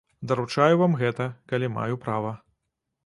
[0.29, 2.31] Даручаю вам гэта, калі маю права.